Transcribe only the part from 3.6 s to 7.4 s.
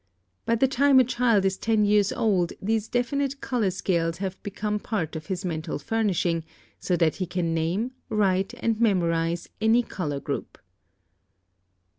scales have become part of his mental furnishing, so that he